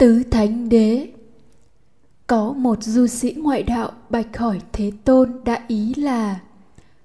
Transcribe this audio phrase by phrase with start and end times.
[0.00, 1.08] Tứ Thánh Đế
[2.26, 6.40] Có một du sĩ ngoại đạo bạch hỏi Thế Tôn đã ý là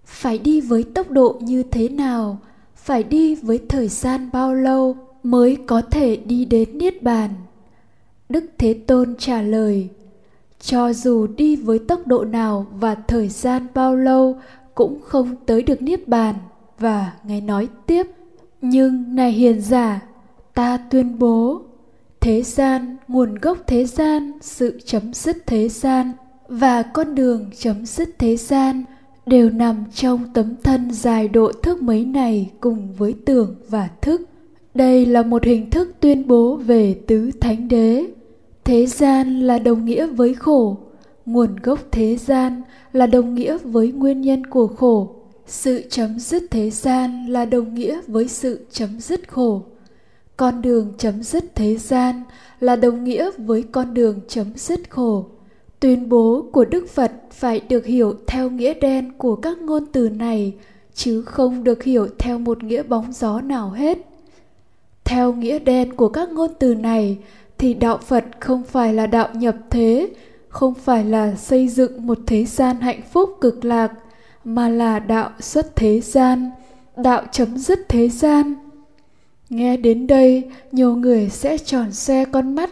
[0.05, 2.37] Phải đi với tốc độ như thế nào?
[2.75, 7.29] Phải đi với thời gian bao lâu mới có thể đi đến Niết Bàn?
[8.29, 9.89] Đức Thế Tôn trả lời
[10.59, 14.39] Cho dù đi với tốc độ nào và thời gian bao lâu
[14.75, 16.35] cũng không tới được Niết Bàn
[16.79, 18.07] và Ngài nói tiếp
[18.61, 20.01] Nhưng này hiền giả,
[20.53, 21.64] ta tuyên bố
[22.25, 26.11] thế gian, nguồn gốc thế gian, sự chấm dứt thế gian
[26.47, 28.83] và con đường chấm dứt thế gian
[29.25, 34.21] đều nằm trong tấm thân dài độ thước mấy này cùng với tưởng và thức.
[34.73, 38.05] Đây là một hình thức tuyên bố về tứ thánh đế.
[38.63, 40.77] Thế gian là đồng nghĩa với khổ,
[41.25, 42.61] nguồn gốc thế gian
[42.93, 45.15] là đồng nghĩa với nguyên nhân của khổ.
[45.47, 49.63] Sự chấm dứt thế gian là đồng nghĩa với sự chấm dứt khổ
[50.37, 52.21] con đường chấm dứt thế gian
[52.59, 55.25] là đồng nghĩa với con đường chấm dứt khổ.
[55.79, 60.09] Tuyên bố của đức phật phải được hiểu theo nghĩa đen của các ngôn từ
[60.09, 60.53] này,
[60.93, 63.97] chứ không được hiểu theo một nghĩa bóng gió nào hết.
[65.03, 67.17] Theo nghĩa đen của các ngôn từ này,
[67.57, 70.09] thì đạo phật không phải là đạo nhập thế,
[70.49, 73.91] không phải là xây dựng một thế gian hạnh phúc cực lạc,
[74.43, 76.51] mà là đạo xuất thế gian,
[76.97, 78.55] đạo chấm dứt thế gian.
[79.49, 82.69] Nghe đến đây, nhiều người sẽ tròn xe con mắt,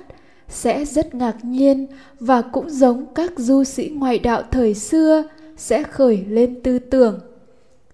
[0.50, 1.88] sẽ rất ngạc nhiên
[2.20, 5.24] và cũng giống các du sĩ ngoại đạo thời xưa
[5.58, 7.20] sẽ khởi lên tư tưởng.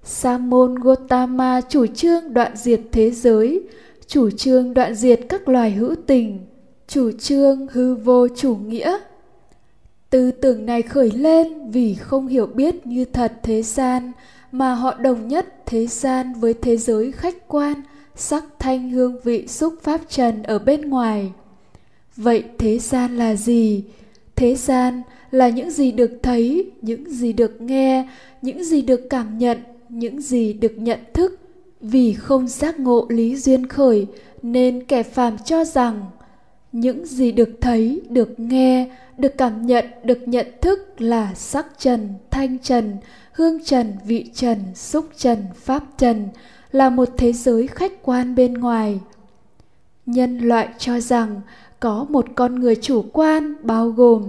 [0.03, 3.61] Sa môn Gotama chủ trương đoạn diệt thế giới,
[4.07, 6.39] chủ trương đoạn diệt các loài hữu tình,
[6.87, 8.97] chủ trương hư vô chủ nghĩa.
[10.09, 14.11] Tư tưởng này khởi lên vì không hiểu biết như thật thế gian
[14.51, 17.81] mà họ đồng nhất thế gian với thế giới khách quan–
[18.19, 21.31] sắc thanh hương vị xúc pháp trần ở bên ngoài.
[22.15, 23.83] Vậy thế gian là gì?
[24.35, 28.07] Thế gian là những gì được thấy, những gì được nghe,
[28.41, 29.57] những gì được cảm nhận,
[29.89, 31.39] những gì được nhận thức.
[31.81, 34.07] Vì không giác ngộ lý duyên khởi,
[34.41, 36.05] nên kẻ phàm cho rằng,
[36.71, 42.13] những gì được thấy, được nghe, được cảm nhận, được nhận thức là sắc trần,
[42.31, 42.97] thanh trần,
[43.31, 46.27] hương trần, vị trần, xúc trần, pháp trần
[46.71, 48.99] là một thế giới khách quan bên ngoài.
[50.05, 51.41] Nhân loại cho rằng
[51.79, 54.23] có một con người chủ quan bao gồm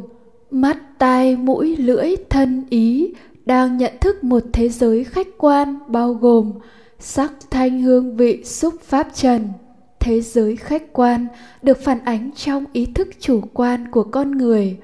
[0.50, 3.14] mắt, tai, mũi, lưỡi, thân, ý
[3.46, 6.52] đang nhận thức một thế giới khách quan bao gồm
[6.98, 9.48] sắc, thanh, hương, vị, xúc, pháp, trần.
[10.00, 11.26] Thế giới khách quan
[11.62, 14.78] được phản ánh trong ý thức chủ quan của con người.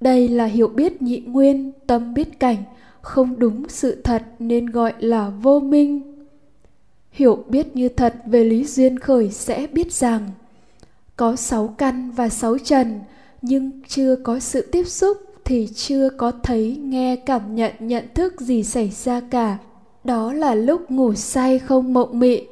[0.00, 2.56] Đây là hiểu biết nhị nguyên, tâm biết cảnh,
[3.00, 6.13] không đúng sự thật nên gọi là vô minh
[7.14, 10.30] hiểu biết như thật về lý duyên khởi sẽ biết rằng,
[11.16, 13.00] có sáu căn và sáu trần,
[13.42, 18.40] nhưng chưa có sự tiếp xúc thì chưa có thấy, nghe, cảm nhận nhận thức
[18.40, 19.58] gì xảy ra cả.
[20.04, 22.42] Đó là lúc ngủ say không mộng mị,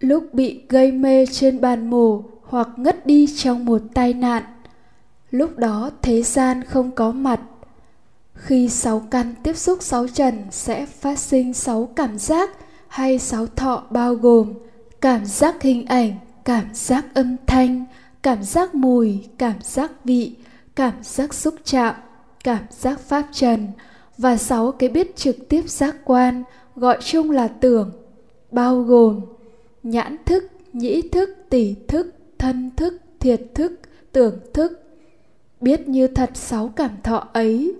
[0.00, 4.42] lúc bị gây mê trên bàn mổ hoặc ngất đi trong một tai nạn.
[5.30, 7.40] Lúc đó thế gian không có mặt.
[8.34, 12.50] Khi sáu căn tiếp xúc, sáu trần sẽ phát sinh sáu cảm giác
[12.92, 14.52] hay sáu thọ bao gồm
[15.00, 16.12] cảm giác hình ảnh,
[16.44, 17.84] cảm giác âm thanh,
[18.22, 20.36] cảm giác mùi, cảm giác vị,
[20.74, 21.94] cảm giác xúc chạm,
[22.44, 23.68] cảm giác pháp trần
[24.18, 26.42] và sáu cái biết trực tiếp giác quan
[26.76, 27.90] gọi chung là tưởng,
[28.50, 29.20] bao gồm
[29.82, 33.72] nhãn thức, nhĩ thức tỷ thức, thân thức, thiệt thức,
[34.12, 34.72] tưởng thức.
[35.60, 37.74] Biết như thật sáu cảm thọ ấy,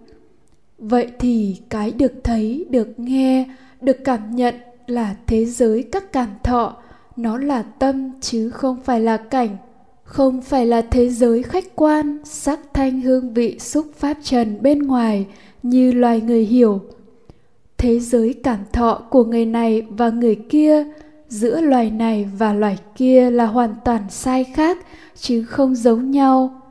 [0.79, 3.49] vậy thì cái được thấy, được nghe,
[3.81, 4.55] được cảm nhận
[4.93, 6.77] là thế giới các cảm thọ.
[7.17, 9.57] Nó là tâm chứ không phải là cảnh.
[10.05, 14.79] Không phải là thế giới khách quan, sắc thanh hương vị xúc pháp trần bên
[14.79, 15.27] ngoài,
[15.63, 16.81] như loài người hiểu.
[17.79, 20.85] Thế giới cảm thọ của người này và người kia,
[21.29, 24.79] giữa loài này và loài kia là hoàn toàn sai khác,
[25.17, 26.63] chứ không giống nhau.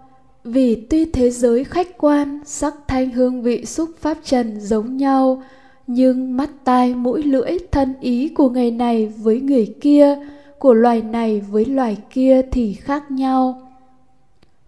[0.44, 5.44] Vì tuy thế giới khách quan, sắc thanh hương vị xúc pháp trần giống nhau
[5.94, 10.18] nhưng mắt tai mũi lưỡi thân ý của người này với người kia,
[10.60, 13.62] của loài này với loài kia thì khác nhau.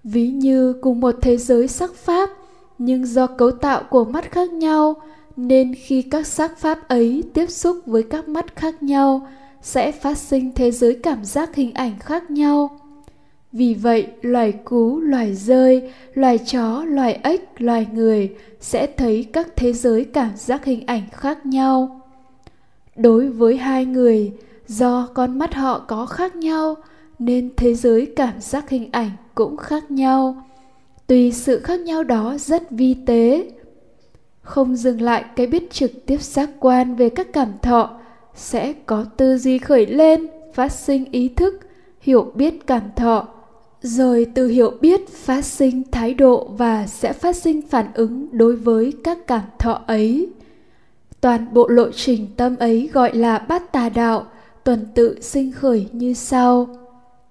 [0.04, 2.30] Ví như cùng một thế giới sắc pháp,
[2.78, 4.96] nhưng do cấu tạo của mắt khác nhau,
[5.36, 9.28] nên khi các sắc pháp ấy tiếp xúc với các mắt khác nhau,
[9.62, 12.80] sẽ phát sinh thế giới cảm giác hình ảnh khác nhau
[13.54, 19.48] vì vậy, loài cú, loài rơi, loài chó, loài ếch, loài người sẽ thấy các
[19.56, 22.02] thế giới cảm giác hình ảnh khác nhau.
[22.96, 24.32] Đối với hai người,
[24.68, 26.76] do con mắt họ có khác nhau,
[27.20, 30.44] nên thế giới cảm giác hình ảnh cũng khác nhau.
[31.08, 33.52] Tuy sự khác nhau đó rất vi tế.
[34.42, 38.00] Không dừng lại cái biết trực tiếp giác quan về các cảm thọ,
[38.36, 41.60] sẽ có tư duy khởi lên, phát sinh ý thức,
[42.00, 43.28] hiểu biết cảm thọ
[43.84, 48.56] rồi từ hiểu biết phát sinh thái độ và sẽ phát sinh phản ứng đối
[48.56, 50.30] với các cảm thọ ấy.
[51.22, 54.26] Toàn bộ lộ trình tâm ấy gọi là bát tà đạo,
[54.64, 56.70] tuần tự sinh khởi như sau.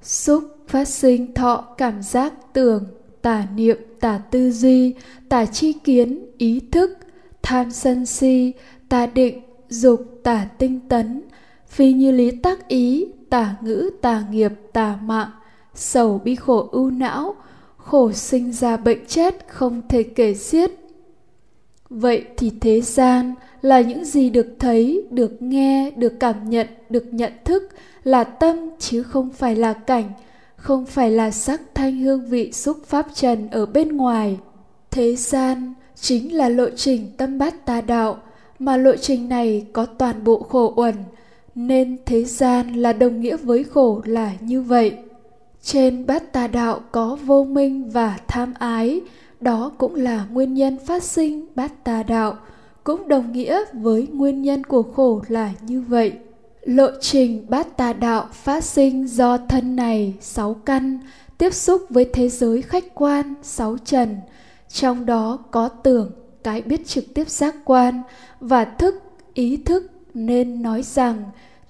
[0.03, 2.85] Xúc phát sinh thọ cảm giác tưởng,
[3.23, 4.95] tà niệm, tà tư duy,
[5.29, 6.99] tà chi kiến, ý thức,
[7.43, 8.53] tham sân si,
[8.89, 11.23] tà định, dục, tà tinh tấn.
[11.69, 15.31] Phi như lý tác ý, tà ngữ, tà nghiệp, tà mạng
[15.75, 17.35] sầu bi khổ ưu não,
[17.77, 20.71] khổ sinh ra bệnh chết không thể kể xiết.
[21.91, 27.05] Vậy thì thế gian là những gì được thấy, được nghe, được cảm nhận, được
[27.15, 27.69] nhận thức
[28.05, 30.13] là tâm chứ không phải là cảnh,
[30.57, 34.39] không phải là sắc thanh hương vị xúc pháp trần ở bên ngoài.
[34.91, 38.19] Thế gian chính là lộ trình tâm bát tà đạo,
[38.59, 40.95] mà lộ trình này có toàn bộ khổ uẩn,
[41.55, 44.97] nên thế gian là đồng nghĩa với khổ là như vậy
[45.63, 49.01] trên bát tà đạo có vô minh và tham ái,
[49.41, 52.37] đó cũng là nguyên nhân phát sinh bát tà đạo.
[52.85, 56.13] Cũng đồng nghĩa với nguyên nhân của khổ là như vậy.
[56.63, 60.99] Lộ trình bát tà đạo phát sinh do thân này sáu căn,
[61.39, 64.17] tiếp xúc với thế giới khách quan sáu trần.
[64.69, 66.11] Trong đó có tưởng,
[66.43, 68.03] cái biết trực tiếp giác quan
[68.41, 69.03] và thức,
[69.35, 71.23] ý thức nên nói rằng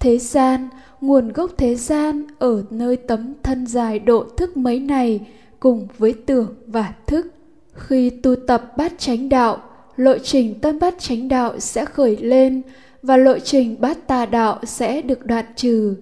[0.02, 0.68] thế gian,
[1.00, 5.20] nguồn gốc thế gian ở nơi tấm thân dài độ thức mấy này
[5.60, 7.26] cùng với tưởng và thức.
[7.74, 9.62] Khi tu tập bát chánh đạo,
[9.96, 12.62] lộ trình tâm bát chánh đạo sẽ khởi lên
[13.02, 15.94] và lộ trình bát tà đạo sẽ được đoạn trừ.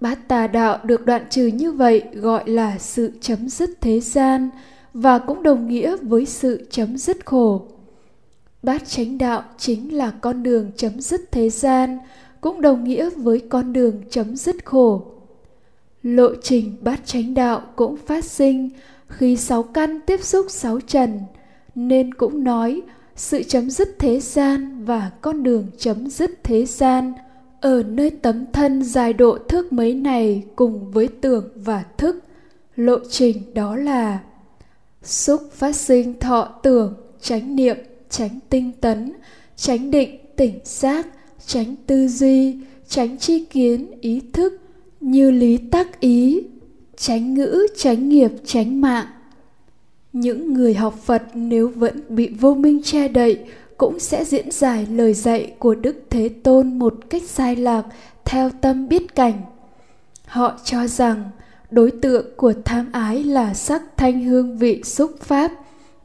[0.00, 4.50] Bát tà đạo được đoạn trừ như vậy gọi là sự chấm dứt thế gian
[4.94, 7.62] và cũng đồng nghĩa với sự chấm dứt khổ.
[8.62, 11.98] Bát chánh đạo chính là con đường chấm dứt thế gian
[12.40, 15.02] cũng đồng nghĩa với con đường chấm dứt khổ.
[16.02, 18.70] Lộ trình bát chánh đạo cũng phát sinh
[19.08, 21.20] khi sáu căn tiếp xúc sáu trần,
[21.74, 22.82] nên cũng nói
[23.16, 27.12] sự chấm dứt thế gian và con đường chấm dứt thế gian
[27.60, 32.24] ở nơi tấm thân dài độ thước mấy này cùng với tưởng và thức.
[32.76, 34.18] Lộ trình đó là
[35.02, 37.76] xúc phát sinh thọ tưởng, chánh niệm,
[38.10, 39.12] chánh tinh tấn,
[39.56, 41.06] chánh định, tỉnh giác
[41.46, 42.56] tránh tư duy,
[42.88, 44.60] tránh chi kiến, ý thức
[45.00, 46.42] như lý tác ý,
[46.96, 49.06] tránh ngữ, tránh nghiệp, tránh mạng.
[50.12, 53.38] Những người học phật nếu vẫn bị vô minh che đậy
[53.76, 57.82] cũng sẽ diễn giải lời dạy của đức thế tôn một cách sai lạc,
[58.24, 59.42] theo tâm biết cảnh.
[60.26, 61.30] Họ cho rằng
[61.70, 65.52] đối tượng của tham ái là sắc thanh hương vị xúc pháp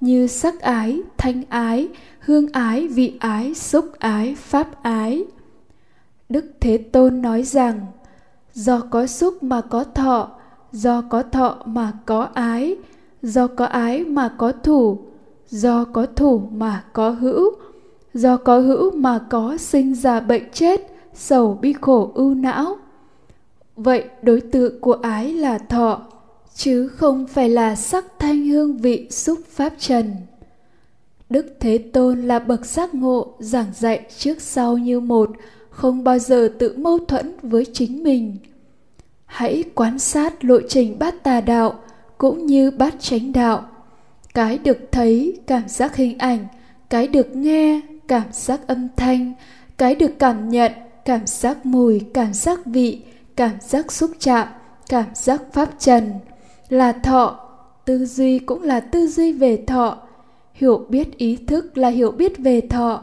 [0.02, 1.90] như sắc ái, thanh ái,
[2.20, 5.26] hương ái, vị ái, xúc ái, pháp ái.
[6.30, 7.86] Đức thế tôn nói rằng,
[8.54, 10.30] do có xúc mà có thọ,
[10.72, 12.76] do có thọ mà có ái,
[13.22, 15.00] do có ái mà có thủ,
[15.50, 17.52] do có thủ mà có hữu,
[18.14, 20.82] do có hữu mà có sinh ra bệnh chết,
[21.14, 22.78] sầu bi khổ ưu não.
[23.76, 26.02] Vậy đối tượng của ái là thọ
[26.56, 30.16] chứ không phải là sắc thanh hương vị xúc pháp trần.
[31.30, 35.30] Đức thế tôn là bậc giác ngộ giảng dạy trước sau như một,
[35.70, 38.38] không bao giờ tự mâu thuẫn với chính mình.
[39.26, 41.80] Hãy quan sát lộ trình bát tà đạo
[42.18, 43.66] cũng như bát chánh đạo.
[44.34, 46.48] Cái được thấy cảm giác hình ảnh,
[46.90, 49.34] cái được nghe cảm giác âm thanh,
[49.78, 50.72] cái được cảm nhận
[51.06, 53.02] cảm giác mùi, cảm giác vị,
[53.36, 54.48] cảm giác xúc chạm,
[54.90, 56.14] cảm giác pháp trần
[56.70, 57.40] là thọ,
[57.86, 59.98] tư duy cũng là tư duy về thọ.
[60.54, 63.02] Hiểu biết ý thức là hiểu biết về thọ.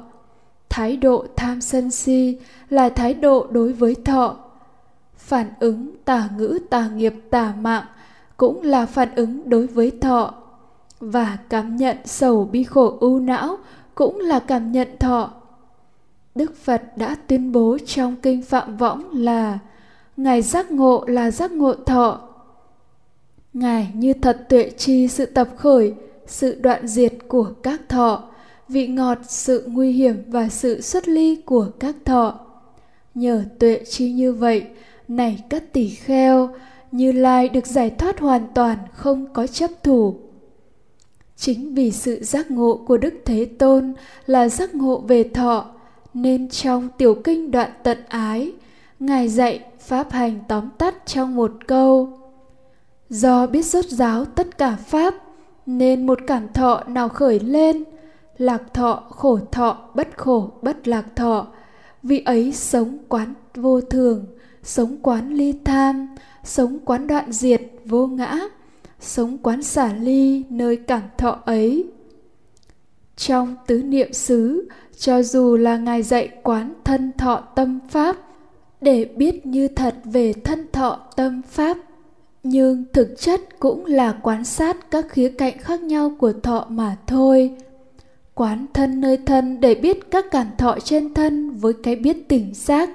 [0.68, 2.38] Thái độ tham sân si
[2.70, 4.36] là thái độ đối với thọ.
[5.16, 7.84] Phản ứng tà ngữ tà nghiệp tà mạng
[8.36, 10.34] cũng là phản ứng đối với thọ.
[11.00, 13.58] Và cảm nhận sầu bi khổ ưu não
[13.94, 15.30] cũng là cảm nhận thọ.
[16.34, 19.58] Đức phật đã tuyên bố trong kinh phạm võng là
[20.16, 22.20] ngài giác ngộ là giác ngộ thọ
[23.52, 25.94] ngài, như thật tuệ chi sự tập khởi,
[26.26, 28.24] sự đoạn diệt của các thọ,
[28.68, 32.40] vị ngọt, sự nguy hiểm và sự xuất ly của các thọ.
[33.14, 34.64] Nhờ tuệ chi như vậy,
[35.08, 36.50] này các tỷ kheo,
[36.92, 40.14] như lai được giải thoát hoàn toàn không có chấp thủ.
[41.36, 43.94] Chính vì sự giác ngộ của đức thế tôn
[44.26, 45.66] là giác ngộ về thọ,
[46.14, 48.52] nên trong tiểu kinh đoạn tận ái,
[49.00, 52.21] ngài dạy pháp hành tóm tắt trong một câu
[53.12, 55.14] do biết rốt giáo tất cả pháp,
[55.66, 57.84] nên một cảm thọ nào khởi lên,
[58.38, 61.46] lạc thọ, khổ thọ, bất khổ, bất lạc thọ.
[62.02, 64.26] Vì ấy sống quán vô thường,
[64.62, 66.08] sống quán ly tham,
[66.44, 68.38] sống quán đoạn diệt, vô ngã,
[69.00, 71.84] sống quán xả ly nơi cảm thọ ấy.
[73.16, 78.16] Trong tứ niệm xứ, cho dù là ngài dạy quán thân thọ tâm pháp,
[78.80, 81.78] để biết như thật về thân thọ tâm pháp
[82.42, 86.96] nhưng thực chất cũng là quan sát các khía cạnh khác nhau của thọ mà
[87.06, 87.56] thôi.
[88.34, 92.54] Quán thân nơi thân để biết các cảm thọ trên thân với cái biết tỉnh
[92.54, 92.90] giác.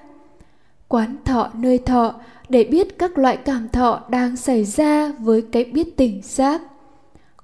[0.87, 2.13] Quán thọ nơi thọ
[2.49, 6.61] để biết các loại cảm thọ đang xảy ra với cái biết tỉnh giác.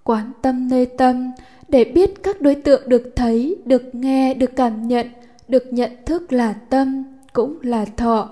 [0.03, 1.31] Quán tâm nơi tâm
[1.67, 5.07] để biết các đối tượng được thấy, được nghe, được cảm nhận,
[5.48, 8.29] được nhận thức là tâm cũng là thọ.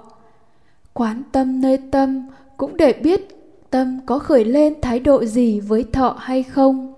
[0.94, 3.41] Quán tâm nơi tâm cũng để biết
[3.72, 6.94] tâm có khởi lên thái độ gì với thọ hay không?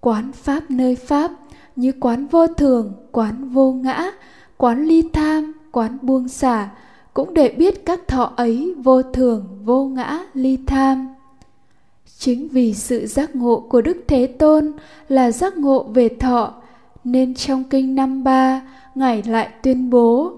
[0.00, 1.30] Quán pháp nơi pháp,
[1.76, 4.10] như quán vô thường, quán vô ngã,
[4.56, 6.68] quán ly tham, quán buông xả,
[7.14, 11.08] cũng để biết các thọ ấy vô thường, vô ngã, ly tham.
[12.18, 14.72] Chính vì sự giác ngộ của đức thế tôn
[15.08, 16.54] là giác ngộ về thọ,
[17.04, 18.62] nên trong kinh năm ba,
[18.94, 20.32] ngài lại tuyên bố,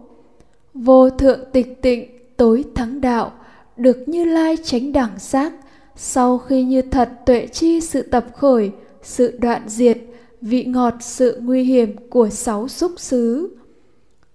[0.75, 3.33] vô thượng tịch tịnh, tối thắng đạo
[3.79, 5.53] được như lai tránh đẳng giác
[5.97, 8.71] sau khi như thật tuệ chi sự tập khởi,
[9.03, 9.99] sự đoạn diệt,
[10.41, 13.57] vị ngọt sự nguy hiểm của sáu xúc xứ.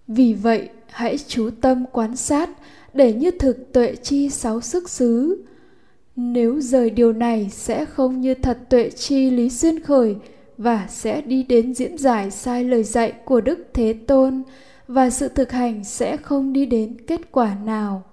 [0.07, 2.49] Vì vậy, hãy chú tâm quan sát
[2.93, 5.43] để như thực tuệ chi sáu sức xứ.
[6.15, 10.15] Nếu rời điều này, sẽ không như thật tuệ chi lý xuyên khởi
[10.57, 14.43] và sẽ đi đến diễn giải sai lời dạy của đức thế tôn
[14.87, 18.03] và sự thực hành sẽ không đi đến kết quả nào.